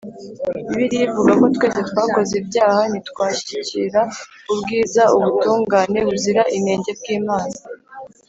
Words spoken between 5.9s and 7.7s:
buzira inenge) bw'Imana.